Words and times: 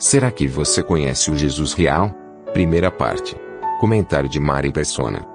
Será 0.00 0.32
que 0.32 0.48
você 0.48 0.82
conhece 0.82 1.30
o 1.30 1.36
Jesus 1.36 1.74
real? 1.74 2.08
Primeira 2.54 2.90
parte. 2.90 3.36
Comentário 3.78 4.30
de 4.30 4.40
Mari 4.40 4.72
Persona. 4.72 5.26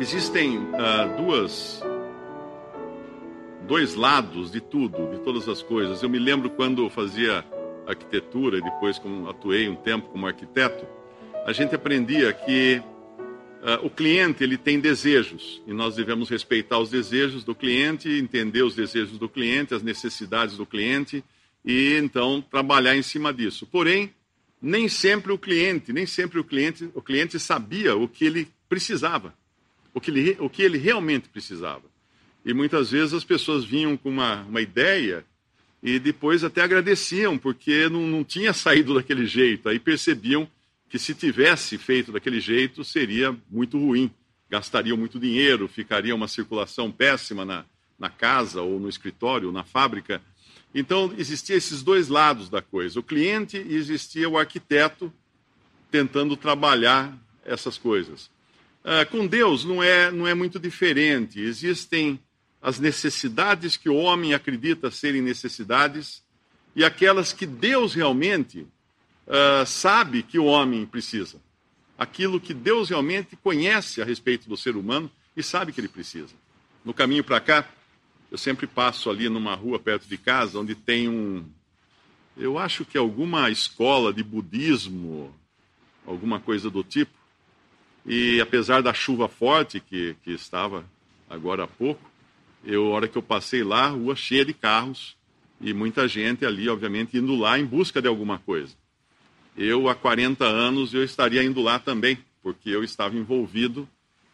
Existem 0.00 0.56
uh, 0.56 1.22
duas 1.22 1.82
dois 3.66 3.94
lados 3.94 4.50
de 4.50 4.62
tudo, 4.62 5.10
de 5.10 5.18
todas 5.18 5.46
as 5.50 5.60
coisas. 5.60 6.02
Eu 6.02 6.08
me 6.08 6.18
lembro 6.18 6.48
quando 6.48 6.82
eu 6.82 6.88
fazia 6.88 7.44
arquitetura, 7.86 8.58
depois 8.58 8.98
como 8.98 9.28
atuei 9.28 9.68
um 9.68 9.76
tempo 9.76 10.08
como 10.08 10.26
arquiteto, 10.26 10.86
a 11.44 11.52
gente 11.52 11.74
aprendia 11.74 12.32
que 12.32 12.80
uh, 13.60 13.84
o 13.84 13.90
cliente 13.90 14.42
ele 14.42 14.56
tem 14.56 14.80
desejos 14.80 15.62
e 15.66 15.74
nós 15.74 15.94
devemos 15.94 16.30
respeitar 16.30 16.78
os 16.78 16.88
desejos 16.88 17.44
do 17.44 17.54
cliente, 17.54 18.08
entender 18.08 18.62
os 18.62 18.74
desejos 18.74 19.18
do 19.18 19.28
cliente, 19.28 19.74
as 19.74 19.82
necessidades 19.82 20.56
do 20.56 20.64
cliente 20.64 21.22
e 21.64 21.94
então 21.94 22.40
trabalhar 22.40 22.96
em 22.96 23.02
cima 23.02 23.32
disso. 23.32 23.66
Porém, 23.66 24.12
nem 24.60 24.88
sempre 24.88 25.32
o 25.32 25.38
cliente, 25.38 25.92
nem 25.92 26.06
sempre 26.06 26.38
o 26.38 26.44
cliente, 26.44 26.90
o 26.94 27.02
cliente 27.02 27.38
sabia 27.38 27.96
o 27.96 28.08
que 28.08 28.24
ele 28.24 28.48
precisava, 28.68 29.34
o 29.94 30.00
que 30.00 30.10
ele, 30.10 30.36
o 30.40 30.50
que 30.50 30.62
ele 30.62 30.78
realmente 30.78 31.28
precisava. 31.28 31.84
E 32.44 32.52
muitas 32.52 32.90
vezes 32.90 33.14
as 33.14 33.24
pessoas 33.24 33.64
vinham 33.64 33.96
com 33.96 34.08
uma, 34.08 34.42
uma 34.42 34.60
ideia 34.60 35.24
e 35.82 35.98
depois 35.98 36.42
até 36.42 36.62
agradeciam, 36.62 37.38
porque 37.38 37.88
não, 37.88 38.06
não 38.06 38.24
tinha 38.24 38.52
saído 38.52 38.94
daquele 38.94 39.26
jeito. 39.26 39.68
Aí 39.68 39.78
percebiam 39.78 40.48
que 40.88 40.98
se 40.98 41.14
tivesse 41.14 41.76
feito 41.78 42.10
daquele 42.10 42.40
jeito 42.40 42.82
seria 42.82 43.36
muito 43.50 43.78
ruim. 43.78 44.10
Gastariam 44.50 44.96
muito 44.96 45.20
dinheiro, 45.20 45.68
ficaria 45.68 46.14
uma 46.14 46.26
circulação 46.26 46.90
péssima 46.90 47.44
na, 47.44 47.64
na 47.98 48.08
casa 48.08 48.62
ou 48.62 48.80
no 48.80 48.88
escritório, 48.88 49.48
ou 49.48 49.52
na 49.52 49.62
fábrica. 49.62 50.22
Então, 50.78 51.12
existia 51.18 51.56
esses 51.56 51.82
dois 51.82 52.08
lados 52.08 52.48
da 52.48 52.62
coisa: 52.62 53.00
o 53.00 53.02
cliente 53.02 53.56
e 53.56 53.74
existia 53.74 54.28
o 54.28 54.38
arquiteto 54.38 55.12
tentando 55.90 56.36
trabalhar 56.36 57.16
essas 57.44 57.76
coisas. 57.78 58.30
Ah, 58.84 59.04
com 59.04 59.26
Deus 59.26 59.64
não 59.64 59.82
é, 59.82 60.10
não 60.10 60.26
é 60.26 60.34
muito 60.34 60.58
diferente. 60.58 61.40
Existem 61.40 62.18
as 62.60 62.78
necessidades 62.78 63.76
que 63.76 63.88
o 63.88 63.96
homem 63.96 64.34
acredita 64.34 64.90
serem 64.90 65.20
necessidades 65.20 66.22
e 66.74 66.84
aquelas 66.84 67.32
que 67.32 67.46
Deus 67.46 67.94
realmente 67.94 68.60
uh, 69.26 69.66
sabe 69.66 70.22
que 70.22 70.38
o 70.38 70.44
homem 70.44 70.86
precisa. 70.86 71.40
Aquilo 71.96 72.40
que 72.40 72.54
Deus 72.54 72.88
realmente 72.88 73.36
conhece 73.36 74.00
a 74.00 74.04
respeito 74.04 74.48
do 74.48 74.56
ser 74.56 74.76
humano 74.76 75.10
e 75.36 75.42
sabe 75.42 75.72
que 75.72 75.80
ele 75.80 75.88
precisa. 75.88 76.34
No 76.84 76.94
caminho 76.94 77.24
para 77.24 77.40
cá, 77.40 77.68
eu 78.30 78.38
sempre 78.38 78.66
passo 78.66 79.10
ali 79.10 79.28
numa 79.28 79.54
rua 79.54 79.78
perto 79.78 80.08
de 80.08 80.18
casa 80.18 80.58
onde 80.58 80.74
tem 80.74 81.08
um. 81.08 81.44
Eu 82.36 82.58
acho 82.58 82.84
que 82.84 82.96
alguma 82.96 83.50
escola 83.50 84.12
de 84.12 84.22
budismo, 84.22 85.34
alguma 86.06 86.38
coisa 86.38 86.70
do 86.70 86.84
tipo. 86.84 87.12
E 88.06 88.40
apesar 88.40 88.82
da 88.82 88.94
chuva 88.94 89.28
forte 89.28 89.80
que, 89.80 90.16
que 90.22 90.30
estava 90.30 90.84
agora 91.28 91.64
há 91.64 91.66
pouco, 91.66 92.10
eu, 92.64 92.86
a 92.86 92.90
hora 92.90 93.08
que 93.08 93.18
eu 93.18 93.22
passei 93.22 93.62
lá, 93.62 93.88
rua 93.88 94.14
cheia 94.14 94.44
de 94.44 94.52
carros 94.52 95.16
e 95.60 95.72
muita 95.72 96.06
gente 96.06 96.46
ali, 96.46 96.68
obviamente, 96.68 97.16
indo 97.16 97.34
lá 97.36 97.58
em 97.58 97.64
busca 97.64 98.00
de 98.00 98.08
alguma 98.08 98.38
coisa. 98.38 98.74
Eu, 99.56 99.88
há 99.88 99.94
40 99.94 100.44
anos, 100.44 100.94
eu 100.94 101.02
estaria 101.02 101.42
indo 101.42 101.60
lá 101.60 101.78
também, 101.78 102.18
porque 102.42 102.70
eu 102.70 102.84
estava 102.84 103.16
envolvido 103.16 103.88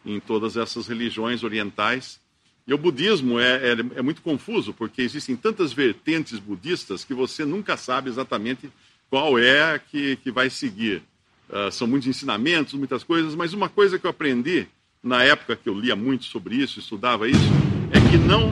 em 0.05 0.19
todas 0.19 0.55
essas 0.55 0.87
religiões 0.87 1.43
orientais. 1.43 2.21
E 2.67 2.73
o 2.73 2.77
budismo 2.77 3.39
é, 3.39 3.57
é, 3.57 3.71
é 3.95 4.01
muito 4.01 4.21
confuso, 4.21 4.73
porque 4.73 5.01
existem 5.01 5.35
tantas 5.35 5.71
vertentes 5.71 6.39
budistas 6.39 7.03
que 7.03 7.13
você 7.13 7.45
nunca 7.45 7.77
sabe 7.77 8.09
exatamente 8.09 8.71
qual 9.09 9.37
é 9.37 9.79
que, 9.79 10.15
que 10.17 10.31
vai 10.31 10.49
seguir. 10.49 11.03
Uh, 11.47 11.71
são 11.71 11.85
muitos 11.87 12.07
ensinamentos, 12.07 12.73
muitas 12.73 13.03
coisas, 13.03 13.35
mas 13.35 13.53
uma 13.53 13.69
coisa 13.69 13.99
que 13.99 14.05
eu 14.05 14.09
aprendi 14.09 14.67
na 15.03 15.23
época 15.23 15.55
que 15.55 15.69
eu 15.69 15.79
lia 15.79 15.95
muito 15.95 16.25
sobre 16.25 16.55
isso, 16.55 16.79
estudava 16.79 17.29
isso, 17.29 17.51
é 17.91 18.09
que 18.09 18.17
não 18.17 18.51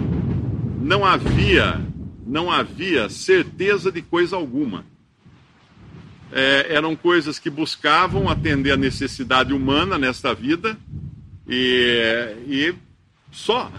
não 0.80 1.04
havia 1.04 1.82
não 2.26 2.52
havia 2.52 3.10
certeza 3.10 3.92
de 3.92 4.02
coisa 4.02 4.36
alguma. 4.36 4.86
É, 6.32 6.74
eram 6.74 6.96
coisas 6.96 7.38
que 7.38 7.50
buscavam 7.50 8.30
atender 8.30 8.72
a 8.72 8.78
necessidade 8.78 9.54
humana 9.54 9.98
nesta 9.98 10.34
vida 10.34 10.78
e, 11.48 12.36
e 12.48 12.76
só, 13.34 13.72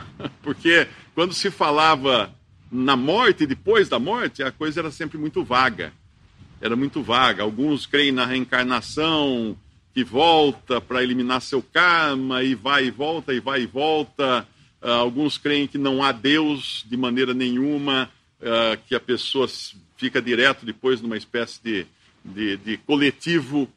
porque 0.42 0.87
quando 1.15 1.32
se 1.32 1.50
falava 1.50 2.34
na 2.70 2.97
morte 2.97 3.44
e 3.44 3.47
depois 3.47 3.88
da 3.88 3.98
morte, 3.98 4.42
a 4.42 4.50
coisa 4.50 4.81
era 4.81 4.91
sempre 4.91 5.16
muito 5.16 5.44
vaga. 5.44 5.92
Era 6.60 6.75
muito 6.75 7.03
vaga. 7.03 7.42
Alguns 7.42 7.87
creem 7.87 8.10
na 8.10 8.26
reencarnação, 8.26 9.56
que 9.94 10.03
volta 10.03 10.81
para 10.81 11.03
eliminar 11.04 11.41
seu 11.41 11.62
karma, 11.62 12.43
e 12.43 12.54
vai 12.54 12.87
e 12.87 12.91
volta, 12.91 13.32
e 13.32 13.38
vai 13.38 13.62
e 13.62 13.66
volta. 13.66 14.47
Uh, 14.82 14.88
alguns 14.88 15.38
creem 15.38 15.69
que 15.69 15.78
não 15.78 16.03
há 16.03 16.10
Deus 16.10 16.84
de 16.88 16.97
maneira 16.97 17.32
nenhuma, 17.32 18.10
uh, 18.41 18.76
que 18.88 18.94
a 18.94 19.00
pessoa 19.00 19.47
fica 19.97 20.20
direto 20.20 20.66
depois 20.66 21.00
numa 21.00 21.16
espécie 21.16 21.60
de, 21.62 21.87
de, 22.25 22.56
de 22.56 22.76
coletivo, 22.78 23.69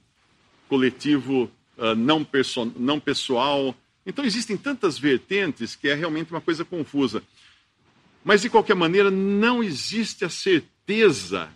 coletivo 0.68 1.52
uh, 1.78 1.94
não, 1.96 2.24
perso 2.24 2.74
não 2.76 3.00
pessoal. 3.00 3.76
Então 4.08 4.24
existem 4.24 4.56
tantas 4.56 4.98
vertentes 4.98 5.76
que 5.76 5.90
é 5.90 5.94
realmente 5.94 6.32
uma 6.32 6.40
coisa 6.40 6.64
confusa. 6.64 7.22
Mas 8.24 8.42
de 8.42 8.50
qualquer 8.50 8.74
maneira, 8.74 9.12
não 9.12 9.62
existe 9.62 10.24
a 10.24 10.30
certeza 10.30 11.50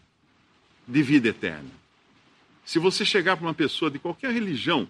de 0.85 1.01
vida 1.01 1.29
eterna. 1.29 1.71
Se 2.65 2.77
você 2.77 3.05
chegar 3.05 3.37
para 3.37 3.47
uma 3.47 3.53
pessoa 3.53 3.89
de 3.89 3.97
qualquer 3.97 4.31
religião 4.33 4.85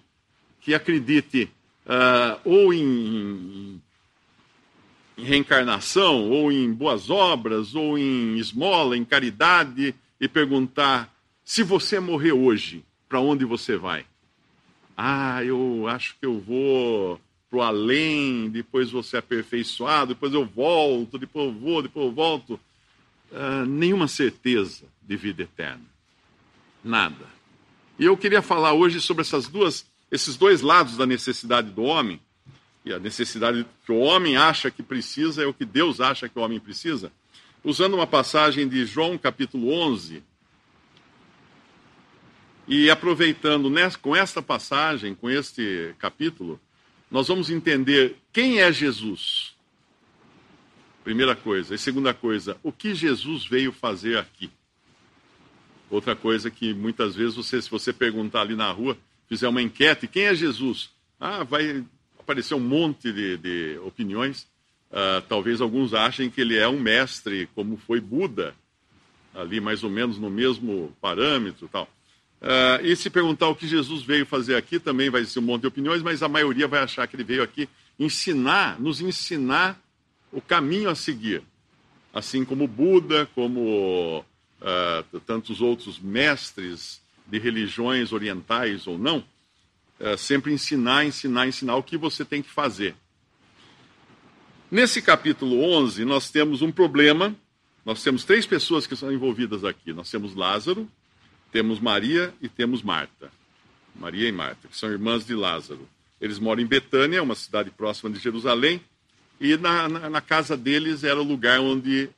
que 0.60 0.74
acredite 0.74 1.48
uh, 1.86 2.40
ou 2.44 2.74
em, 2.74 3.80
em, 5.16 5.24
reencarnação, 5.24 6.30
ou 6.30 6.50
em 6.50 6.72
boas 6.72 7.10
obras, 7.10 7.76
ou 7.76 7.96
em 7.96 8.38
esmola, 8.38 8.96
em 8.96 9.04
caridade, 9.04 9.94
e 10.20 10.26
perguntar: 10.26 11.14
se 11.44 11.62
você 11.62 12.00
morrer 12.00 12.32
hoje, 12.32 12.84
para 13.08 13.20
onde 13.20 13.44
você 13.44 13.76
vai? 13.76 14.04
Ah, 14.96 15.44
eu 15.44 15.86
acho 15.86 16.16
que 16.18 16.26
eu 16.26 16.40
vou 16.40 17.20
para 17.52 17.58
o 17.58 17.62
além, 17.62 18.48
depois 18.48 18.88
ser 19.04 19.18
aperfeiçoado, 19.18 20.14
depois 20.14 20.32
eu 20.32 20.46
volto, 20.46 21.18
depois 21.18 21.48
eu 21.48 21.52
vou, 21.52 21.82
depois 21.82 22.06
eu 22.06 22.12
volto. 22.12 22.58
Uh, 23.30 23.66
nenhuma 23.66 24.08
certeza 24.08 24.86
de 25.02 25.16
vida 25.16 25.42
eterna. 25.42 25.84
Nada. 26.82 27.26
E 27.98 28.06
eu 28.06 28.16
queria 28.16 28.40
falar 28.40 28.72
hoje 28.72 29.02
sobre 29.02 29.20
essas 29.20 29.48
duas, 29.48 29.84
esses 30.10 30.34
dois 30.34 30.62
lados 30.62 30.96
da 30.96 31.04
necessidade 31.04 31.70
do 31.70 31.82
homem 31.82 32.18
e 32.86 32.92
a 32.92 32.98
necessidade 32.98 33.66
que 33.84 33.92
o 33.92 33.98
homem 33.98 34.34
acha 34.34 34.70
que 34.70 34.82
precisa 34.82 35.42
é 35.42 35.46
o 35.46 35.52
que 35.52 35.66
Deus 35.66 36.00
acha 36.00 36.30
que 36.30 36.38
o 36.38 36.42
homem 36.42 36.58
precisa, 36.58 37.12
usando 37.62 37.94
uma 37.94 38.06
passagem 38.06 38.66
de 38.66 38.86
João 38.86 39.18
capítulo 39.18 39.70
11. 39.72 40.22
E 42.66 42.88
aproveitando 42.88 43.70
com 44.00 44.16
esta 44.16 44.40
passagem, 44.40 45.14
com 45.14 45.28
este 45.28 45.94
capítulo, 45.98 46.58
nós 47.12 47.28
vamos 47.28 47.50
entender 47.50 48.16
quem 48.32 48.60
é 48.60 48.72
Jesus. 48.72 49.54
Primeira 51.04 51.36
coisa. 51.36 51.74
E 51.74 51.78
segunda 51.78 52.14
coisa, 52.14 52.56
o 52.62 52.72
que 52.72 52.94
Jesus 52.94 53.44
veio 53.44 53.70
fazer 53.70 54.16
aqui. 54.16 54.50
Outra 55.90 56.16
coisa 56.16 56.50
que 56.50 56.72
muitas 56.72 57.14
vezes 57.14 57.36
você, 57.36 57.60
se 57.60 57.70
você 57.70 57.92
perguntar 57.92 58.40
ali 58.40 58.56
na 58.56 58.70
rua, 58.72 58.96
fizer 59.28 59.46
uma 59.46 59.60
enquete, 59.60 60.08
quem 60.08 60.24
é 60.24 60.34
Jesus? 60.34 60.88
Ah, 61.20 61.44
vai 61.44 61.84
aparecer 62.18 62.54
um 62.54 62.60
monte 62.60 63.12
de, 63.12 63.36
de 63.36 63.78
opiniões. 63.84 64.48
Uh, 64.90 65.20
talvez 65.28 65.60
alguns 65.60 65.92
achem 65.92 66.30
que 66.30 66.40
ele 66.40 66.56
é 66.56 66.66
um 66.66 66.80
mestre, 66.80 67.46
como 67.54 67.76
foi 67.76 68.00
Buda, 68.00 68.54
ali 69.34 69.60
mais 69.60 69.84
ou 69.84 69.90
menos 69.90 70.16
no 70.16 70.30
mesmo 70.30 70.96
parâmetro 70.98 71.68
tal. 71.68 71.86
Uh, 72.42 72.84
e 72.84 72.96
se 72.96 73.08
perguntar 73.08 73.46
o 73.46 73.54
que 73.54 73.68
Jesus 73.68 74.02
veio 74.02 74.26
fazer 74.26 74.56
aqui, 74.56 74.80
também 74.80 75.08
vai 75.08 75.24
ser 75.24 75.38
um 75.38 75.42
monte 75.42 75.60
de 75.60 75.68
opiniões, 75.68 76.02
mas 76.02 76.24
a 76.24 76.28
maioria 76.28 76.66
vai 76.66 76.80
achar 76.80 77.06
que 77.06 77.14
ele 77.14 77.22
veio 77.22 77.40
aqui 77.40 77.68
ensinar, 77.96 78.80
nos 78.80 79.00
ensinar 79.00 79.80
o 80.32 80.40
caminho 80.40 80.90
a 80.90 80.94
seguir. 80.94 81.42
assim 82.12 82.44
como 82.44 82.66
Buda, 82.66 83.26
como 83.34 84.24
uh, 84.60 85.20
tantos 85.20 85.60
outros 85.60 85.98
mestres 85.98 87.00
de 87.26 87.38
religiões 87.38 88.12
orientais 88.12 88.86
ou 88.86 88.98
não, 88.98 89.24
uh, 90.00 90.18
sempre 90.18 90.52
ensinar, 90.52 91.06
ensinar, 91.06 91.46
ensinar 91.46 91.76
o 91.76 91.82
que 91.82 91.96
você 91.96 92.24
tem 92.24 92.42
que 92.42 92.50
fazer. 92.50 92.94
Nesse 94.70 95.00
capítulo 95.00 95.62
11, 95.62 96.04
nós 96.04 96.28
temos 96.28 96.60
um 96.60 96.72
problema. 96.72 97.34
Nós 97.84 98.02
temos 98.02 98.24
três 98.24 98.46
pessoas 98.46 98.86
que 98.86 98.96
são 98.96 99.12
envolvidas 99.12 99.64
aqui. 99.64 99.92
Nós 99.92 100.10
temos 100.10 100.34
Lázaro, 100.34 100.88
temos 101.52 101.78
Maria 101.78 102.34
e 102.40 102.48
temos 102.48 102.82
Marta. 102.82 103.30
Maria 103.94 104.26
e 104.26 104.32
Marta, 104.32 104.66
que 104.66 104.76
são 104.76 104.90
irmãs 104.90 105.24
de 105.24 105.34
Lázaro. 105.34 105.86
Eles 106.18 106.38
moram 106.38 106.62
em 106.62 106.66
Betânia, 106.66 107.22
uma 107.22 107.34
cidade 107.34 107.70
próxima 107.70 108.10
de 108.10 108.18
Jerusalém, 108.18 108.80
e 109.38 109.56
na, 109.56 109.88
na, 109.88 110.10
na 110.10 110.20
casa 110.20 110.56
deles 110.56 111.04
era 111.04 111.20
o 111.20 111.24
lugar 111.24 111.60
onde 111.60 112.08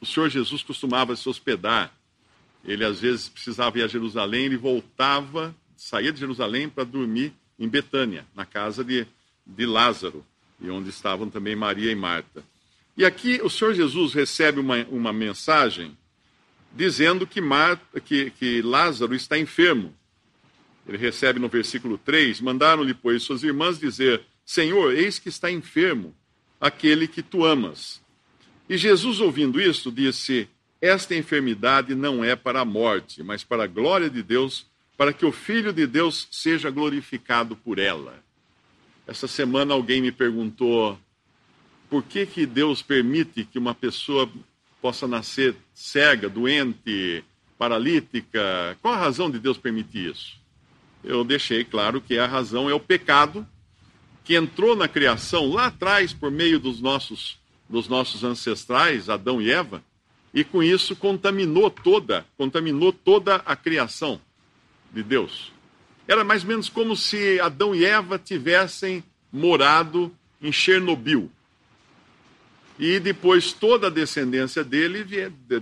o 0.00 0.06
Senhor 0.06 0.30
Jesus 0.30 0.62
costumava 0.62 1.14
se 1.14 1.28
hospedar. 1.28 1.92
Ele 2.64 2.84
às 2.84 3.00
vezes 3.00 3.28
precisava 3.28 3.78
ir 3.78 3.82
a 3.82 3.88
Jerusalém, 3.88 4.46
ele 4.46 4.56
voltava, 4.56 5.54
saía 5.76 6.12
de 6.12 6.20
Jerusalém 6.20 6.68
para 6.68 6.84
dormir 6.84 7.34
em 7.58 7.68
Betânia, 7.68 8.24
na 8.34 8.46
casa 8.46 8.82
de, 8.82 9.06
de 9.46 9.66
Lázaro, 9.66 10.24
e 10.58 10.70
onde 10.70 10.88
estavam 10.88 11.28
também 11.28 11.54
Maria 11.54 11.92
e 11.92 11.94
Marta. 11.94 12.42
E 12.96 13.04
aqui 13.04 13.40
o 13.42 13.50
Senhor 13.50 13.74
Jesus 13.74 14.14
recebe 14.14 14.58
uma, 14.58 14.84
uma 14.90 15.12
mensagem 15.12 15.96
dizendo 16.72 17.26
que, 17.26 17.40
Marta, 17.40 18.00
que, 18.00 18.30
que 18.30 18.62
Lázaro 18.62 19.14
está 19.14 19.38
enfermo. 19.38 19.94
Ele 20.86 20.98
recebe 20.98 21.38
no 21.38 21.48
versículo 21.48 21.98
3: 21.98 22.40
Mandaram-lhe, 22.40 22.94
pois, 22.94 23.22
suas 23.22 23.42
irmãs 23.42 23.78
dizer: 23.78 24.22
Senhor, 24.44 24.94
eis 24.94 25.18
que 25.18 25.28
está 25.28 25.50
enfermo 25.50 26.14
aquele 26.60 27.06
que 27.08 27.22
tu 27.22 27.44
amas. 27.44 28.00
E 28.68 28.76
Jesus, 28.76 29.20
ouvindo 29.20 29.60
isso, 29.60 29.90
disse: 29.90 30.48
Esta 30.80 31.14
enfermidade 31.14 31.94
não 31.94 32.24
é 32.24 32.36
para 32.36 32.60
a 32.60 32.64
morte, 32.64 33.22
mas 33.22 33.42
para 33.42 33.64
a 33.64 33.66
glória 33.66 34.10
de 34.10 34.22
Deus, 34.22 34.66
para 34.96 35.12
que 35.12 35.24
o 35.24 35.32
Filho 35.32 35.72
de 35.72 35.86
Deus 35.86 36.28
seja 36.30 36.70
glorificado 36.70 37.56
por 37.56 37.78
ela. 37.78 38.22
Essa 39.06 39.26
semana 39.26 39.74
alguém 39.74 40.00
me 40.00 40.12
perguntou 40.12 40.98
por 41.88 42.04
que, 42.04 42.24
que 42.24 42.46
Deus 42.46 42.82
permite 42.82 43.44
que 43.44 43.58
uma 43.58 43.74
pessoa 43.74 44.30
possa 44.80 45.06
nascer 45.06 45.54
cega, 45.74 46.28
doente, 46.28 47.24
paralítica. 47.58 48.76
Qual 48.80 48.94
a 48.94 48.96
razão 48.96 49.30
de 49.30 49.38
Deus 49.38 49.58
permitir 49.58 50.10
isso? 50.10 50.38
Eu 51.04 51.24
deixei 51.24 51.64
claro 51.64 52.00
que 52.00 52.18
a 52.18 52.26
razão 52.26 52.68
é 52.68 52.74
o 52.74 52.80
pecado 52.80 53.46
que 54.24 54.34
entrou 54.34 54.76
na 54.76 54.88
criação 54.88 55.50
lá 55.50 55.66
atrás 55.66 56.12
por 56.12 56.30
meio 56.30 56.58
dos 56.58 56.80
nossos, 56.80 57.38
dos 57.68 57.88
nossos 57.88 58.22
ancestrais, 58.22 59.08
Adão 59.08 59.40
e 59.40 59.50
Eva, 59.50 59.82
e 60.32 60.44
com 60.44 60.62
isso 60.62 60.94
contaminou 60.94 61.70
toda, 61.70 62.24
contaminou 62.36 62.92
toda 62.92 63.36
a 63.36 63.56
criação 63.56 64.20
de 64.92 65.02
Deus. 65.02 65.52
Era 66.06 66.24
mais 66.24 66.42
ou 66.42 66.48
menos 66.48 66.68
como 66.68 66.96
se 66.96 67.40
Adão 67.40 67.74
e 67.74 67.84
Eva 67.84 68.18
tivessem 68.18 69.02
morado 69.32 70.14
em 70.40 70.52
Chernobyl 70.52 71.30
e 72.80 72.98
depois 72.98 73.52
toda 73.52 73.88
a 73.88 73.90
descendência 73.90 74.64
dele, 74.64 75.04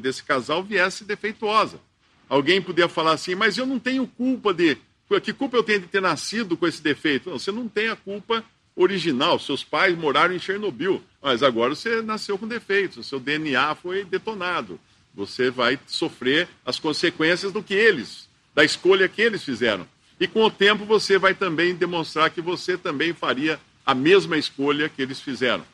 desse 0.01 0.23
casal, 0.23 0.63
viesse 0.63 1.03
defeituosa. 1.03 1.81
Alguém 2.29 2.63
podia 2.63 2.89
falar 2.89 3.13
assim, 3.13 3.35
mas 3.35 3.59
eu 3.59 3.67
não 3.67 3.81
tenho 3.81 4.07
culpa 4.07 4.55
de. 4.55 4.79
Que 5.25 5.33
culpa 5.33 5.57
eu 5.57 5.65
tenho 5.65 5.81
de 5.81 5.89
ter 5.89 6.01
nascido 6.01 6.57
com 6.57 6.65
esse 6.65 6.81
defeito? 6.81 7.29
Não, 7.29 7.39
você 7.39 7.51
não 7.51 7.67
tem 7.67 7.89
a 7.89 7.97
culpa 7.97 8.45
original. 8.77 9.37
Seus 9.41 9.65
pais 9.65 9.99
moraram 9.99 10.33
em 10.33 10.39
Chernobyl, 10.39 11.03
mas 11.21 11.43
agora 11.43 11.75
você 11.75 12.01
nasceu 12.03 12.39
com 12.39 12.47
defeitos, 12.47 13.09
seu 13.09 13.19
DNA 13.19 13.75
foi 13.75 14.05
detonado. 14.05 14.79
Você 15.13 15.51
vai 15.51 15.77
sofrer 15.89 16.49
as 16.65 16.79
consequências 16.79 17.51
do 17.51 17.65
que 17.65 17.75
eles, 17.75 18.29
da 18.55 18.65
escolha 18.65 19.09
que 19.09 19.21
eles 19.21 19.43
fizeram. 19.43 19.89
E 20.21 20.29
com 20.29 20.45
o 20.45 20.51
tempo 20.51 20.85
você 20.85 21.19
vai 21.19 21.35
também 21.35 21.75
demonstrar 21.75 22.31
que 22.31 22.41
você 22.41 22.79
também 22.79 23.13
faria 23.13 23.59
a 23.85 23.93
mesma 23.93 24.39
escolha 24.39 24.89
que 24.89 25.03
eles 25.03 25.21
fizeram 25.21 25.65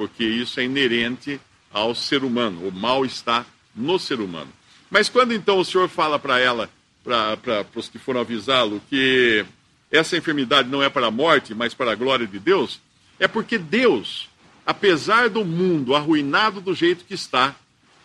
porque 0.00 0.24
isso 0.24 0.58
é 0.58 0.64
inerente 0.64 1.38
ao 1.70 1.94
ser 1.94 2.24
humano. 2.24 2.66
O 2.66 2.72
mal 2.72 3.04
está 3.04 3.44
no 3.76 3.98
ser 3.98 4.18
humano. 4.18 4.50
Mas 4.90 5.10
quando 5.10 5.34
então 5.34 5.58
o 5.58 5.64
Senhor 5.64 5.90
fala 5.90 6.18
para 6.18 6.38
ela, 6.38 6.70
para 7.04 7.66
os 7.74 7.86
que 7.86 7.98
foram 7.98 8.22
avisá-lo, 8.22 8.80
que 8.88 9.44
essa 9.90 10.16
enfermidade 10.16 10.70
não 10.70 10.82
é 10.82 10.88
para 10.88 11.08
a 11.08 11.10
morte, 11.10 11.54
mas 11.54 11.74
para 11.74 11.92
a 11.92 11.94
glória 11.94 12.26
de 12.26 12.38
Deus, 12.38 12.80
é 13.18 13.28
porque 13.28 13.58
Deus, 13.58 14.26
apesar 14.64 15.28
do 15.28 15.44
mundo 15.44 15.94
arruinado 15.94 16.62
do 16.62 16.74
jeito 16.74 17.04
que 17.04 17.12
está, 17.12 17.54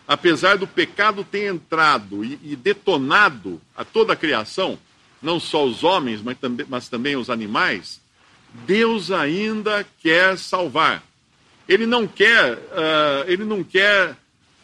apesar 0.06 0.58
do 0.58 0.66
pecado 0.66 1.24
ter 1.24 1.50
entrado 1.50 2.22
e, 2.22 2.38
e 2.44 2.56
detonado 2.56 3.58
a 3.74 3.86
toda 3.86 4.12
a 4.12 4.16
criação, 4.16 4.78
não 5.22 5.40
só 5.40 5.64
os 5.64 5.82
homens, 5.82 6.20
mas 6.20 6.36
também, 6.36 6.66
mas 6.68 6.90
também 6.90 7.16
os 7.16 7.30
animais, 7.30 8.02
Deus 8.66 9.10
ainda 9.10 9.82
quer 10.02 10.36
salvar. 10.36 11.02
Ele 11.68 11.86
não 11.86 12.06
quer, 12.06 12.54
uh, 12.54 13.24
ele 13.26 13.44
não 13.44 13.64
quer 13.64 14.16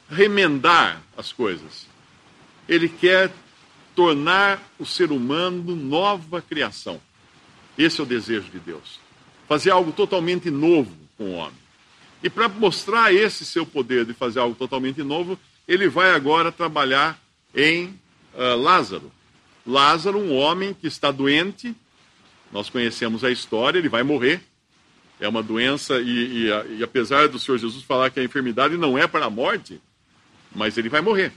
remendar 0.09 1.03
as 1.17 1.33
coisas. 1.33 1.87
Ele 2.69 2.89
quer 2.89 3.33
tornar 3.95 4.63
o 4.79 4.87
ser 4.87 5.11
humano 5.11 5.75
nova 5.75 6.41
criação. 6.41 7.01
Esse 7.77 8.01
é 8.01 8.05
o 8.05 8.07
desejo 8.07 8.51
de 8.51 8.59
Deus. 8.59 9.01
Fazer 9.49 9.71
algo 9.71 9.93
totalmente 9.93 10.51
novo 10.51 10.97
com 11.19 11.25
o 11.25 11.33
homem. 11.33 11.61
E 12.23 12.31
para 12.31 12.49
mostrar 12.49 13.13
esse 13.13 13.45
seu 13.45 13.67
poder 13.67 14.05
de 14.05 14.15
fazer 14.15 14.39
algo 14.39 14.55
totalmente 14.55 15.03
novo, 15.03 15.39
ele 15.67 15.89
vai 15.89 16.13
agora 16.13 16.53
trabalhar 16.53 17.21
em 17.55 17.99
uh, 18.35 18.57
Lázaro. 18.57 19.11
Lázaro, 19.67 20.19
um 20.19 20.35
homem 20.37 20.73
que 20.73 20.87
está 20.87 21.11
doente, 21.11 21.75
nós 22.53 22.71
conhecemos 22.71 23.25
a 23.25 23.31
história, 23.31 23.79
ele 23.79 23.89
vai 23.89 24.03
morrer 24.03 24.41
é 25.23 25.29
uma 25.29 25.43
doença, 25.43 26.01
e, 26.01 26.49
e, 26.49 26.79
e, 26.79 26.83
apesar 26.83 27.29
do 27.29 27.39
Senhor 27.39 27.57
Jesus 27.57 27.85
falar 27.85 28.11
que 28.11 28.19
a 28.19 28.25
enfermidade 28.25 28.77
não 28.77 28.99
é 28.99 29.07
para 29.07 29.27
a 29.27 29.31
morte, 29.31 29.81
mas 30.53 30.77
ele 30.77 30.89
vai 30.89 31.01
morrer. 31.01 31.33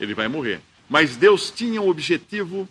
Ele 0.00 0.14
vai 0.14 0.28
morrer. 0.28 0.62
Mas 0.88 1.14
Deus 1.14 1.50
tinha 1.50 1.80
um 1.82 1.90
objetivo 1.90 2.66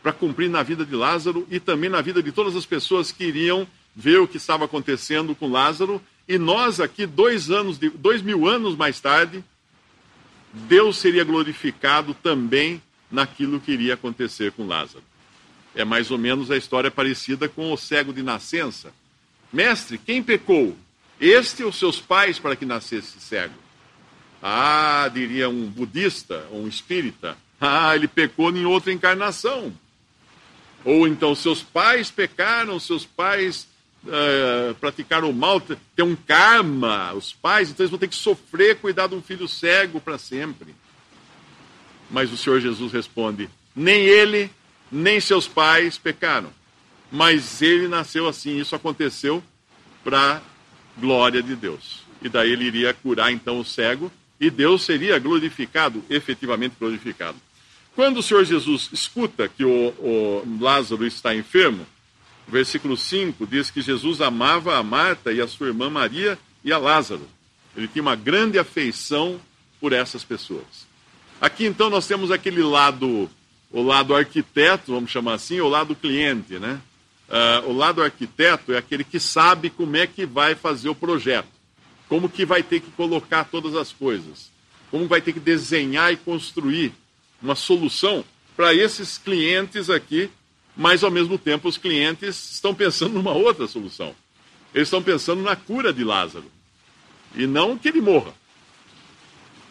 para 0.00 0.12
cumprir 0.12 0.48
na 0.48 0.62
vida 0.62 0.86
de 0.86 0.94
Lázaro 0.94 1.44
e 1.50 1.58
também 1.58 1.90
na 1.90 2.00
vida 2.00 2.22
de 2.22 2.30
todas 2.30 2.54
as 2.54 2.64
pessoas 2.64 3.10
que 3.10 3.24
iriam 3.24 3.66
ver 3.96 4.20
o 4.20 4.28
que 4.28 4.36
estava 4.36 4.64
acontecendo 4.64 5.34
com 5.34 5.50
Lázaro. 5.50 6.00
E 6.28 6.38
nós 6.38 6.78
aqui, 6.78 7.04
dois, 7.04 7.50
anos, 7.50 7.78
dois 7.78 8.22
mil 8.22 8.46
anos 8.46 8.76
mais 8.76 9.00
tarde, 9.00 9.44
Deus 10.52 10.98
seria 10.98 11.24
glorificado 11.24 12.14
também 12.14 12.80
naquilo 13.10 13.58
que 13.58 13.72
iria 13.72 13.94
acontecer 13.94 14.52
com 14.52 14.68
Lázaro. 14.68 15.02
É 15.74 15.84
mais 15.84 16.12
ou 16.12 16.18
menos 16.18 16.48
a 16.48 16.56
história 16.56 16.92
parecida 16.92 17.48
com 17.48 17.72
o 17.72 17.76
cego 17.76 18.12
de 18.12 18.22
nascença 18.22 18.92
Mestre, 19.52 19.98
quem 19.98 20.22
pecou? 20.22 20.76
Este 21.20 21.62
ou 21.62 21.70
seus 21.70 22.00
pais 22.00 22.38
para 22.38 22.56
que 22.56 22.64
nascesse 22.64 23.20
cego? 23.20 23.54
Ah, 24.42 25.08
diria 25.12 25.48
um 25.48 25.66
budista 25.66 26.46
ou 26.50 26.62
um 26.62 26.68
espírita. 26.68 27.36
Ah, 27.60 27.94
ele 27.94 28.08
pecou 28.08 28.50
em 28.50 28.64
outra 28.64 28.92
encarnação. 28.92 29.72
Ou 30.84 31.06
então 31.06 31.34
seus 31.34 31.62
pais 31.62 32.10
pecaram, 32.10 32.80
seus 32.80 33.04
pais 33.04 33.68
uh, 34.04 34.74
praticaram 34.76 35.30
o 35.30 35.34
mal, 35.34 35.60
tem 35.60 36.04
um 36.04 36.16
karma, 36.16 37.12
os 37.12 37.32
pais, 37.32 37.70
então 37.70 37.84
eles 37.84 37.90
vão 37.90 38.00
ter 38.00 38.08
que 38.08 38.16
sofrer 38.16 38.78
cuidar 38.78 39.06
de 39.06 39.14
um 39.14 39.22
filho 39.22 39.46
cego 39.46 40.00
para 40.00 40.18
sempre. 40.18 40.74
Mas 42.10 42.32
o 42.32 42.36
Senhor 42.36 42.58
Jesus 42.58 42.92
responde: 42.92 43.48
nem 43.76 44.02
ele, 44.02 44.50
nem 44.90 45.20
seus 45.20 45.46
pais 45.46 45.98
pecaram 45.98 46.52
mas 47.12 47.60
ele 47.60 47.86
nasceu 47.86 48.26
assim. 48.26 48.58
Isso 48.58 48.74
aconteceu 48.74 49.44
para 50.02 50.42
glória 50.98 51.42
de 51.42 51.54
Deus. 51.54 52.02
E 52.22 52.28
daí 52.28 52.50
ele 52.50 52.64
iria 52.64 52.94
curar 52.94 53.30
então 53.30 53.60
o 53.60 53.64
cego 53.64 54.10
e 54.40 54.50
Deus 54.50 54.82
seria 54.82 55.18
glorificado, 55.18 56.02
efetivamente 56.08 56.74
glorificado. 56.80 57.36
Quando 57.94 58.18
o 58.18 58.22
Senhor 58.22 58.44
Jesus 58.44 58.88
escuta 58.92 59.48
que 59.48 59.64
o, 59.64 59.88
o 59.98 60.58
Lázaro 60.58 61.06
está 61.06 61.34
enfermo, 61.34 61.86
versículo 62.48 62.96
5 62.96 63.46
diz 63.46 63.70
que 63.70 63.82
Jesus 63.82 64.20
amava 64.20 64.76
a 64.78 64.82
Marta 64.82 65.32
e 65.32 65.40
a 65.40 65.46
sua 65.46 65.68
irmã 65.68 65.90
Maria 65.90 66.38
e 66.64 66.72
a 66.72 66.78
Lázaro. 66.78 67.28
Ele 67.76 67.86
tinha 67.86 68.02
uma 68.02 68.16
grande 68.16 68.58
afeição 68.58 69.38
por 69.80 69.92
essas 69.92 70.24
pessoas. 70.24 70.86
Aqui 71.40 71.66
então 71.66 71.90
nós 71.90 72.06
temos 72.06 72.30
aquele 72.30 72.62
lado, 72.62 73.28
o 73.70 73.82
lado 73.82 74.14
arquiteto, 74.14 74.92
vamos 74.94 75.10
chamar 75.10 75.34
assim, 75.34 75.60
o 75.60 75.68
lado 75.68 75.94
cliente, 75.94 76.58
né? 76.58 76.80
Uh, 77.32 77.70
o 77.70 77.72
lado 77.72 78.02
arquiteto 78.02 78.74
é 78.74 78.76
aquele 78.76 79.02
que 79.02 79.18
sabe 79.18 79.70
como 79.70 79.96
é 79.96 80.06
que 80.06 80.26
vai 80.26 80.54
fazer 80.54 80.90
o 80.90 80.94
projeto, 80.94 81.48
como 82.06 82.28
que 82.28 82.44
vai 82.44 82.62
ter 82.62 82.80
que 82.80 82.90
colocar 82.90 83.44
todas 83.44 83.74
as 83.74 83.90
coisas, 83.90 84.50
como 84.90 85.08
vai 85.08 85.22
ter 85.22 85.32
que 85.32 85.40
desenhar 85.40 86.12
e 86.12 86.16
construir 86.18 86.92
uma 87.40 87.54
solução 87.54 88.22
para 88.54 88.74
esses 88.74 89.16
clientes 89.16 89.88
aqui, 89.88 90.28
mas 90.76 91.02
ao 91.02 91.10
mesmo 91.10 91.38
tempo 91.38 91.68
os 91.68 91.78
clientes 91.78 92.52
estão 92.52 92.74
pensando 92.74 93.14
numa 93.14 93.32
outra 93.32 93.66
solução. 93.66 94.14
Eles 94.74 94.88
estão 94.88 95.02
pensando 95.02 95.42
na 95.42 95.56
cura 95.56 95.90
de 95.90 96.04
Lázaro 96.04 96.50
e 97.34 97.46
não 97.46 97.78
que 97.78 97.88
ele 97.88 98.02
morra. 98.02 98.34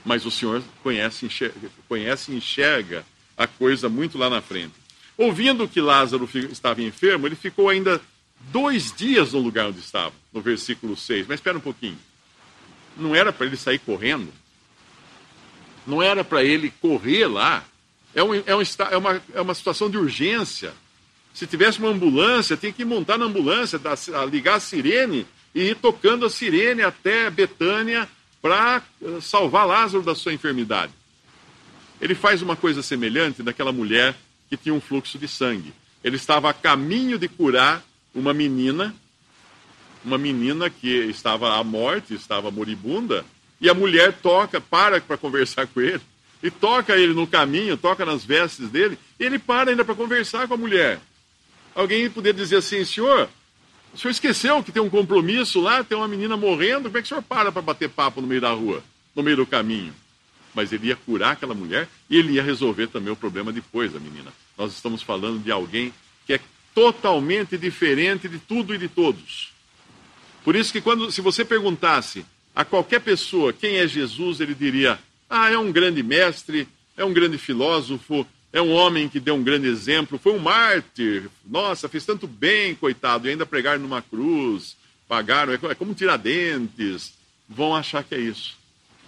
mas 0.03 0.25
o 0.25 0.31
Senhor 0.31 0.63
conhece, 0.81 1.27
enxerga, 1.27 1.69
conhece 1.87 2.31
e 2.31 2.35
enxerga 2.37 3.05
a 3.37 3.45
coisa 3.45 3.87
muito 3.87 4.17
lá 4.17 4.31
na 4.31 4.41
frente. 4.41 4.80
Ouvindo 5.21 5.67
que 5.67 5.79
Lázaro 5.79 6.27
estava 6.51 6.81
enfermo, 6.81 7.27
ele 7.27 7.35
ficou 7.35 7.69
ainda 7.69 8.01
dois 8.51 8.91
dias 8.91 9.33
no 9.33 9.39
lugar 9.39 9.67
onde 9.67 9.79
estava, 9.79 10.11
no 10.33 10.41
versículo 10.41 10.97
6. 10.97 11.27
Mas 11.27 11.35
espera 11.35 11.59
um 11.59 11.61
pouquinho. 11.61 11.97
Não 12.97 13.15
era 13.15 13.31
para 13.31 13.45
ele 13.45 13.55
sair 13.55 13.77
correndo? 13.77 14.33
Não 15.85 16.01
era 16.01 16.23
para 16.23 16.43
ele 16.43 16.73
correr 16.81 17.27
lá? 17.27 17.63
É, 18.15 18.23
um, 18.23 18.33
é, 18.33 18.55
um, 18.55 18.61
é, 18.89 18.97
uma, 18.97 19.21
é 19.35 19.41
uma 19.41 19.53
situação 19.53 19.91
de 19.91 19.97
urgência. 19.99 20.73
Se 21.35 21.45
tivesse 21.45 21.77
uma 21.77 21.89
ambulância, 21.89 22.57
tem 22.57 22.73
que 22.73 22.83
montar 22.83 23.19
na 23.19 23.25
ambulância, 23.25 23.79
ligar 24.27 24.55
a 24.55 24.59
sirene 24.59 25.27
e 25.53 25.69
ir 25.69 25.75
tocando 25.75 26.25
a 26.25 26.31
sirene 26.31 26.81
até 26.81 27.29
Betânia 27.29 28.09
para 28.41 28.81
eh, 28.99 29.21
salvar 29.21 29.67
Lázaro 29.67 30.03
da 30.03 30.15
sua 30.15 30.33
enfermidade. 30.33 30.91
Ele 32.01 32.15
faz 32.15 32.41
uma 32.41 32.55
coisa 32.55 32.81
semelhante 32.81 33.43
daquela 33.43 33.71
mulher 33.71 34.15
que 34.51 34.57
tinha 34.57 34.75
um 34.75 34.81
fluxo 34.81 35.17
de 35.17 35.29
sangue. 35.29 35.73
Ele 36.03 36.17
estava 36.17 36.49
a 36.49 36.53
caminho 36.53 37.17
de 37.17 37.29
curar 37.29 37.81
uma 38.13 38.33
menina, 38.33 38.93
uma 40.03 40.17
menina 40.17 40.69
que 40.69 40.89
estava 40.89 41.57
à 41.57 41.63
morte, 41.63 42.13
estava 42.13 42.51
moribunda, 42.51 43.23
e 43.61 43.69
a 43.69 43.73
mulher 43.73 44.11
toca, 44.11 44.59
para 44.59 44.99
para 44.99 45.17
conversar 45.17 45.67
com 45.67 45.79
ele, 45.79 46.01
e 46.43 46.51
toca 46.51 46.97
ele 46.97 47.13
no 47.13 47.25
caminho, 47.25 47.77
toca 47.77 48.05
nas 48.05 48.25
vestes 48.25 48.67
dele, 48.67 48.99
e 49.17 49.23
ele 49.23 49.39
para 49.39 49.71
ainda 49.71 49.85
para 49.85 49.95
conversar 49.95 50.49
com 50.49 50.55
a 50.55 50.57
mulher. 50.57 50.99
Alguém 51.73 52.09
poderia 52.09 52.33
dizer 52.43 52.57
assim, 52.57 52.83
senhor, 52.83 53.29
o 53.93 53.97
senhor 53.97 54.11
esqueceu 54.11 54.61
que 54.61 54.73
tem 54.73 54.81
um 54.81 54.89
compromisso 54.89 55.61
lá, 55.61 55.81
tem 55.81 55.97
uma 55.97 56.09
menina 56.09 56.35
morrendo, 56.35 56.89
como 56.89 56.97
é 56.97 57.01
que 57.01 57.05
o 57.05 57.07
senhor 57.07 57.21
para 57.21 57.53
para 57.53 57.61
bater 57.61 57.87
papo 57.87 58.19
no 58.19 58.27
meio 58.27 58.41
da 58.41 58.51
rua, 58.51 58.83
no 59.15 59.23
meio 59.23 59.37
do 59.37 59.45
caminho? 59.45 59.93
Mas 60.53 60.71
ele 60.71 60.87
ia 60.87 60.95
curar 60.95 61.33
aquela 61.33 61.53
mulher 61.53 61.87
e 62.09 62.17
ele 62.17 62.33
ia 62.33 62.43
resolver 62.43 62.87
também 62.87 63.11
o 63.11 63.15
problema 63.15 63.51
depois 63.51 63.93
da 63.93 63.99
menina. 63.99 64.31
Nós 64.57 64.73
estamos 64.73 65.01
falando 65.01 65.41
de 65.41 65.51
alguém 65.51 65.93
que 66.25 66.33
é 66.33 66.39
totalmente 66.73 67.57
diferente 67.57 68.27
de 68.27 68.39
tudo 68.39 68.73
e 68.73 68.77
de 68.77 68.87
todos. 68.87 69.51
Por 70.43 70.55
isso 70.55 70.71
que 70.71 70.81
quando, 70.81 71.11
se 71.11 71.21
você 71.21 71.45
perguntasse 71.45 72.25
a 72.55 72.65
qualquer 72.65 73.01
pessoa 73.01 73.53
quem 73.53 73.77
é 73.77 73.87
Jesus, 73.87 74.39
ele 74.39 74.53
diria: 74.53 74.99
"Ah, 75.29 75.49
é 75.49 75.57
um 75.57 75.71
grande 75.71 76.03
mestre, 76.03 76.67
é 76.97 77.05
um 77.05 77.13
grande 77.13 77.37
filósofo, 77.37 78.25
é 78.53 78.61
um 78.61 78.71
homem 78.71 79.07
que 79.07 79.19
deu 79.19 79.35
um 79.35 79.43
grande 79.43 79.67
exemplo, 79.67 80.19
foi 80.19 80.33
um 80.33 80.39
mártir. 80.39 81.29
Nossa, 81.45 81.87
fez 81.87 82.05
tanto 82.05 82.27
bem, 82.27 82.75
coitado, 82.75 83.27
e 83.27 83.31
ainda 83.31 83.45
pregar 83.45 83.79
numa 83.79 84.01
cruz, 84.01 84.75
pagaram, 85.07 85.53
é 85.53 85.75
como 85.75 85.93
Tiradentes. 85.93 87.13
Vão 87.47 87.75
achar 87.75 88.03
que 88.03 88.15
é 88.15 88.19
isso. 88.19 88.57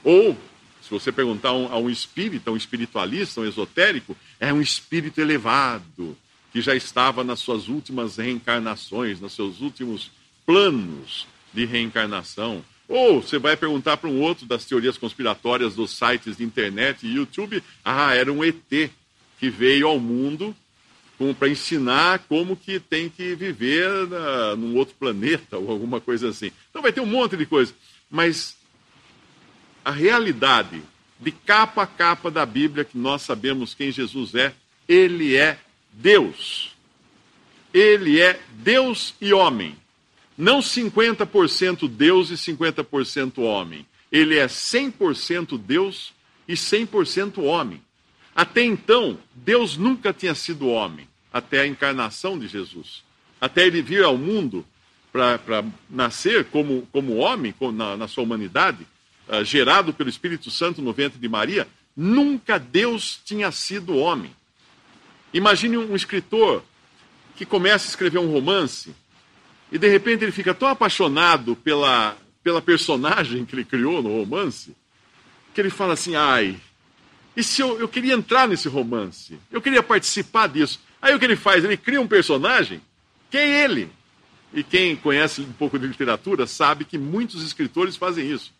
Ou, 0.03 0.37
se 0.83 0.89
você 0.89 1.13
perguntar 1.13 1.49
a 1.49 1.53
um, 1.53 1.71
a 1.71 1.77
um 1.77 1.89
espírita, 1.89 2.51
um 2.51 2.57
espiritualista, 2.57 3.39
um 3.39 3.45
esotérico, 3.47 4.17
é 4.37 4.51
um 4.51 4.61
espírito 4.61 5.21
elevado, 5.21 6.17
que 6.51 6.61
já 6.61 6.75
estava 6.75 7.23
nas 7.23 7.39
suas 7.39 7.69
últimas 7.69 8.17
reencarnações, 8.17 9.21
nos 9.21 9.33
seus 9.33 9.61
últimos 9.61 10.11
planos 10.45 11.25
de 11.53 11.65
reencarnação. 11.65 12.63
Ou 12.89 13.21
você 13.21 13.39
vai 13.39 13.55
perguntar 13.55 13.95
para 13.95 14.09
um 14.09 14.19
outro 14.19 14.45
das 14.45 14.65
teorias 14.65 14.97
conspiratórias 14.97 15.73
dos 15.73 15.91
sites 15.91 16.35
de 16.37 16.43
internet 16.43 17.07
e 17.07 17.15
YouTube, 17.15 17.63
ah, 17.83 18.13
era 18.13 18.31
um 18.31 18.43
ET 18.43 18.91
que 19.39 19.49
veio 19.49 19.87
ao 19.87 19.99
mundo 19.99 20.53
para 21.39 21.47
ensinar 21.47 22.19
como 22.27 22.57
que 22.57 22.81
tem 22.81 23.07
que 23.07 23.33
viver 23.35 23.89
na, 24.09 24.55
num 24.57 24.75
outro 24.75 24.95
planeta 24.99 25.57
ou 25.57 25.71
alguma 25.71 26.01
coisa 26.01 26.27
assim. 26.27 26.51
Então 26.69 26.81
vai 26.81 26.91
ter 26.91 26.99
um 26.99 27.05
monte 27.05 27.37
de 27.37 27.45
coisa. 27.45 27.73
Mas 28.11 28.57
a 29.83 29.91
realidade 29.91 30.81
de 31.19 31.31
capa 31.31 31.83
a 31.83 31.87
capa 31.87 32.29
da 32.29 32.45
Bíblia, 32.45 32.83
que 32.83 32.97
nós 32.97 33.21
sabemos 33.21 33.73
quem 33.73 33.91
Jesus 33.91 34.35
é, 34.35 34.53
ele 34.87 35.35
é 35.35 35.57
Deus. 35.91 36.75
Ele 37.73 38.19
é 38.19 38.39
Deus 38.51 39.15
e 39.21 39.33
homem. 39.33 39.75
Não 40.37 40.59
50% 40.59 41.87
Deus 41.87 42.29
e 42.29 42.33
50% 42.33 43.39
homem. 43.39 43.85
Ele 44.11 44.37
é 44.37 44.47
100% 44.47 45.57
Deus 45.57 46.13
e 46.47 46.53
100% 46.53 47.41
homem. 47.43 47.81
Até 48.35 48.63
então, 48.63 49.17
Deus 49.33 49.77
nunca 49.77 50.11
tinha 50.11 50.33
sido 50.33 50.67
homem, 50.67 51.07
até 51.31 51.61
a 51.61 51.67
encarnação 51.67 52.37
de 52.37 52.47
Jesus. 52.47 53.03
Até 53.39 53.65
ele 53.65 53.81
vir 53.81 54.03
ao 54.03 54.17
mundo 54.17 54.65
para 55.11 55.63
nascer 55.89 56.45
como, 56.45 56.87
como 56.91 57.17
homem, 57.17 57.53
na, 57.73 57.95
na 57.95 58.07
sua 58.07 58.23
humanidade, 58.23 58.87
uh, 59.27 59.43
gerado 59.43 59.93
pelo 59.93 60.09
Espírito 60.09 60.49
Santo 60.49 60.81
no 60.81 60.93
ventre 60.93 61.19
de 61.19 61.29
Maria, 61.29 61.67
nunca 61.95 62.57
Deus 62.57 63.19
tinha 63.23 63.51
sido 63.51 63.97
homem. 63.97 64.35
Imagine 65.33 65.77
um, 65.77 65.95
escritor 65.95 66.63
que 67.35 67.45
começa 67.45 67.87
a 67.87 67.89
escrever 67.89 68.19
um 68.19 68.31
romance 68.31 68.93
e 69.71 69.77
de 69.77 69.87
repente 69.87 70.23
ele 70.23 70.31
fica 70.31 70.53
tão 70.53 70.67
apaixonado 70.67 71.55
pela, 71.55 72.15
pela 72.43 72.61
personagem 72.61 73.45
que 73.45 73.55
ele 73.55 73.65
criou 73.65 74.01
no 74.01 74.19
romance 74.19 74.75
que 75.53 75.61
ele 75.61 75.69
fala 75.69 75.93
assim: 75.93 76.15
ai, 76.15 76.59
e 77.35 77.43
se 77.43 77.61
eu, 77.61 77.79
eu 77.79 77.87
queria 77.87 78.13
entrar 78.13 78.47
nesse 78.47 78.67
romance? 78.67 79.37
Eu 79.51 79.61
queria 79.61 79.83
participar 79.83 80.47
disso. 80.47 80.79
Aí 81.01 81.13
o 81.13 81.19
que 81.19 81.25
ele 81.25 81.35
faz? 81.35 81.63
Ele 81.63 81.77
cria 81.77 82.01
um 82.01 82.07
personagem. 82.07 82.81
Quem 83.29 83.41
é 83.41 83.63
ele? 83.63 83.89
E 84.53 84.63
quem 84.63 84.95
conhece 84.95 85.41
um 85.41 85.51
pouco 85.53 85.79
de 85.79 85.87
literatura 85.87 86.45
sabe 86.45 86.85
que 86.85 86.97
muitos 86.97 87.43
escritores 87.43 87.95
fazem 87.95 88.29
isso. 88.29 88.53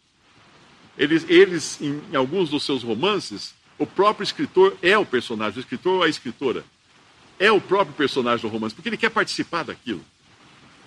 Eles, 0.98 1.26
eles 1.28 1.82
em, 1.82 2.02
em 2.12 2.16
alguns 2.16 2.50
dos 2.50 2.64
seus 2.64 2.84
romances, 2.84 3.54
o 3.78 3.86
próprio 3.86 4.24
escritor 4.24 4.78
é 4.82 4.98
o 4.98 5.06
personagem, 5.06 5.58
o 5.58 5.62
escritor 5.62 5.96
ou 5.96 6.04
a 6.04 6.10
escritora. 6.10 6.64
É 7.40 7.52
o 7.52 7.60
próprio 7.60 7.96
personagem 7.96 8.48
do 8.48 8.52
romance, 8.52 8.76
porque 8.76 8.90
ele 8.90 8.98
quer 8.98 9.10
participar 9.10 9.64
daquilo. 9.64 10.04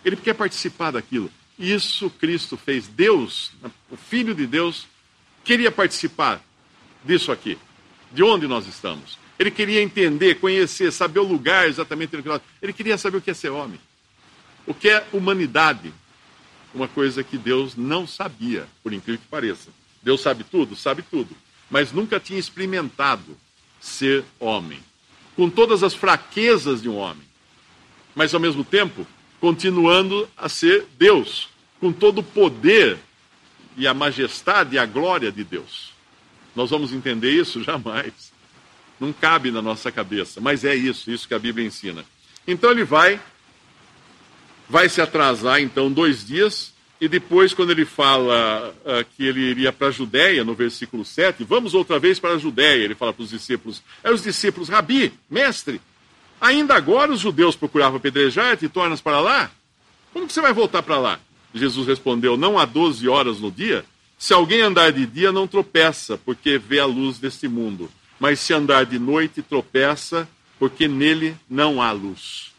Ele 0.04 0.16
quer 0.16 0.34
participar 0.34 0.92
daquilo. 0.92 1.30
Isso 1.58 2.08
Cristo 2.10 2.56
fez. 2.56 2.86
Deus, 2.86 3.52
o 3.90 3.96
Filho 3.96 4.34
de 4.34 4.46
Deus, 4.46 4.86
queria 5.44 5.70
participar 5.70 6.40
disso 7.04 7.32
aqui 7.32 7.58
de 8.12 8.22
onde 8.22 8.46
nós 8.46 8.66
estamos. 8.66 9.18
Ele 9.38 9.50
queria 9.50 9.82
entender, 9.82 10.36
conhecer, 10.36 10.90
saber 10.90 11.20
o 11.20 11.25
lugar 11.25 11.68
exatamente. 11.68 12.16
Ele 12.62 12.72
queria 12.72 12.96
saber 12.96 13.18
o 13.18 13.20
que 13.20 13.30
é 13.30 13.34
ser 13.34 13.50
homem. 13.50 13.78
O 14.66 14.72
que 14.72 14.88
é 14.88 15.06
humanidade. 15.12 15.92
Uma 16.75 16.88
coisa 16.88 17.22
que 17.22 17.36
Deus 17.36 17.76
não 17.76 18.06
sabia, 18.06 18.66
por 18.82 18.92
incrível 18.92 19.20
que 19.20 19.28
pareça. 19.28 19.70
Deus 20.06 20.20
sabe 20.20 20.44
tudo? 20.44 20.76
Sabe 20.76 21.02
tudo. 21.02 21.36
Mas 21.68 21.90
nunca 21.90 22.20
tinha 22.20 22.38
experimentado 22.38 23.36
ser 23.80 24.25
homem. 24.38 24.78
Com 25.34 25.50
todas 25.50 25.82
as 25.82 25.94
fraquezas 25.94 26.80
de 26.80 26.88
um 26.88 26.96
homem. 26.96 27.26
Mas 28.14 28.32
ao 28.32 28.38
mesmo 28.38 28.62
tempo, 28.62 29.04
continuando 29.40 30.28
a 30.36 30.48
ser 30.48 30.86
Deus. 30.96 31.48
Com 31.80 31.92
todo 31.92 32.20
o 32.20 32.22
poder 32.22 32.96
e 33.76 33.84
a 33.84 33.92
majestade 33.92 34.76
e 34.76 34.78
a 34.78 34.86
glória 34.86 35.32
de 35.32 35.42
Deus. 35.42 35.92
Nós 36.54 36.70
vamos 36.70 36.92
entender 36.92 37.32
isso? 37.32 37.60
Jamais. 37.64 38.32
Não 39.00 39.12
cabe 39.12 39.50
na 39.50 39.60
nossa 39.60 39.90
cabeça, 39.90 40.40
mas 40.40 40.64
é 40.64 40.75
isso, 40.76 41.10
isso 41.10 41.26
que 41.26 41.34
a 41.34 41.38
Bíblia 41.38 41.66
ensina. 41.66 42.04
Então 42.46 42.70
ele 42.70 42.84
vai, 42.84 43.20
vai 44.68 44.88
se 44.88 45.00
atrasar 45.00 45.60
então 45.60 45.90
dois 45.90 46.25
dias, 46.25 46.75
e 47.00 47.08
depois, 47.08 47.52
quando 47.52 47.70
ele 47.70 47.84
fala 47.84 48.74
uh, 48.84 49.04
que 49.14 49.26
ele 49.26 49.40
iria 49.40 49.70
para 49.70 49.88
a 49.88 49.90
Judéia, 49.90 50.44
no 50.44 50.54
versículo 50.54 51.04
7, 51.04 51.44
vamos 51.44 51.74
outra 51.74 51.98
vez 51.98 52.18
para 52.18 52.30
a 52.30 52.38
Judéia, 52.38 52.84
ele 52.84 52.94
fala 52.94 53.12
para 53.12 53.22
os 53.22 53.30
discípulos, 53.30 53.82
é 54.02 54.10
os 54.10 54.22
discípulos, 54.22 54.70
Rabi, 54.70 55.12
mestre, 55.28 55.80
ainda 56.40 56.74
agora 56.74 57.12
os 57.12 57.20
judeus 57.20 57.54
procuravam 57.54 57.98
apedrejar-te 57.98 58.64
e 58.64 58.68
tornas 58.68 59.02
para 59.02 59.20
lá? 59.20 59.50
Como 60.12 60.26
que 60.26 60.32
você 60.32 60.40
vai 60.40 60.54
voltar 60.54 60.82
para 60.82 60.98
lá? 60.98 61.20
Jesus 61.54 61.86
respondeu, 61.86 62.36
não 62.36 62.58
há 62.58 62.64
12 62.64 63.06
horas 63.08 63.40
no 63.40 63.50
dia? 63.50 63.84
Se 64.18 64.32
alguém 64.32 64.62
andar 64.62 64.90
de 64.90 65.04
dia, 65.04 65.30
não 65.30 65.46
tropeça, 65.46 66.18
porque 66.24 66.56
vê 66.56 66.80
a 66.80 66.86
luz 66.86 67.18
deste 67.18 67.46
mundo. 67.46 67.90
Mas 68.18 68.40
se 68.40 68.54
andar 68.54 68.86
de 68.86 68.98
noite, 68.98 69.42
tropeça, 69.42 70.26
porque 70.58 70.88
nele 70.88 71.36
não 71.50 71.82
há 71.82 71.92
luz. 71.92 72.54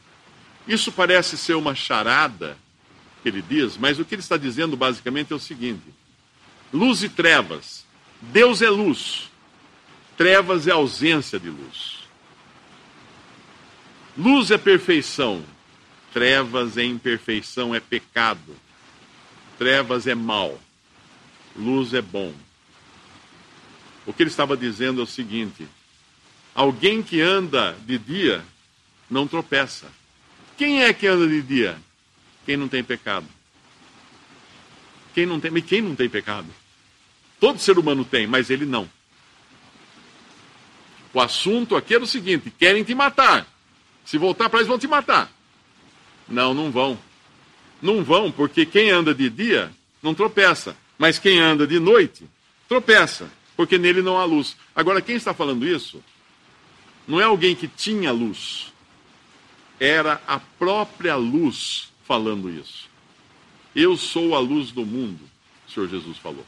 Isso 0.67 0.91
parece 0.91 1.36
ser 1.36 1.56
uma 1.56 1.74
charada 1.74 2.56
que 3.28 3.38
ele 3.38 3.42
diz, 3.42 3.78
mas 3.78 4.00
o 4.00 4.06
que 4.06 4.16
ele 4.16 4.22
está 4.22 4.38
dizendo 4.38 4.78
basicamente 4.78 5.34
é 5.34 5.36
o 5.36 5.40
seguinte: 5.40 5.94
luz 6.72 7.04
e 7.04 7.10
trevas. 7.10 7.86
Deus 8.20 8.64
é 8.64 8.70
luz, 8.70 9.30
trevas 10.18 10.68
é 10.68 10.72
ausência 10.72 11.40
de 11.40 11.50
luz. 11.50 11.98
Luz 14.18 14.50
é 14.50 14.58
perfeição, 14.58 15.44
trevas 16.12 16.78
é 16.78 16.84
imperfeição, 16.84 17.76
é 17.76 17.80
pecado. 17.80 18.56
Trevas 19.60 20.08
é 20.08 20.16
mal 20.16 20.60
luz 21.58 21.94
é 21.94 22.02
bom. 22.02 22.34
O 24.06 24.14
que 24.14 24.24
ele 24.24 24.30
estava 24.30 24.56
dizendo 24.56 25.02
é 25.02 25.04
o 25.04 25.08
seguinte: 25.08 25.68
alguém 26.54 27.02
que 27.02 27.20
anda 27.20 27.76
de 27.86 27.98
dia 27.98 28.44
não 29.10 29.28
tropeça. 29.28 29.88
Quem 30.58 30.84
é 30.84 30.94
que 30.94 31.08
anda 31.08 31.28
de 31.28 31.42
dia? 31.42 31.78
Quem 32.48 32.56
não 32.56 32.70
tem 32.70 32.82
pecado. 32.82 33.27
Quem 35.13 35.25
não 35.25 35.38
tem, 35.38 35.51
quem 35.62 35.82
não 35.82 35.94
tem 35.94 36.08
pecado? 36.08 36.48
Todo 37.42 37.60
ser 37.60 37.77
humano 37.77 38.06
tem, 38.06 38.25
mas 38.25 38.50
ele 38.50 38.66
não. 38.66 38.89
O 41.13 41.20
assunto 41.20 41.75
aqui 41.75 41.94
é 41.94 42.00
o 42.00 42.08
seguinte: 42.08 42.50
querem 42.50 42.86
te 42.86 42.96
matar. 42.96 43.46
Se 44.06 44.18
voltar 44.18 44.48
para 44.48 44.60
eles, 44.60 44.68
vão 44.70 44.80
te 44.80 44.88
matar. 44.88 45.30
Não, 46.25 46.54
não 46.54 46.72
vão. 46.72 46.98
Não 47.82 48.01
vão, 48.01 48.32
porque 48.32 48.66
quem 48.66 48.92
anda 48.92 49.13
de 49.13 49.30
dia 49.30 49.70
não 50.01 50.13
tropeça. 50.13 50.74
Mas 50.98 51.20
quem 51.20 51.39
anda 51.39 51.68
de 51.68 51.82
noite, 51.82 52.30
tropeça, 52.70 53.30
porque 53.58 53.77
nele 53.77 54.01
não 54.01 54.18
há 54.18 54.24
luz. 54.24 54.56
Agora, 54.74 55.01
quem 55.01 55.18
está 55.18 55.34
falando 55.34 55.68
isso 55.68 56.01
não 57.06 57.20
é 57.20 57.25
alguém 57.25 57.54
que 57.54 57.68
tinha 57.68 58.12
luz, 58.13 58.72
era 59.80 60.22
a 60.25 60.39
própria 60.39 61.16
luz 61.18 61.92
falando 62.08 62.50
isso. 62.50 62.90
Eu 63.76 63.98
sou 63.98 64.34
a 64.34 64.40
luz 64.40 64.72
do 64.72 64.86
mundo, 64.86 65.20
o 65.68 65.72
Senhor 65.72 65.88
Jesus 65.90 66.18
falou. 66.18 66.46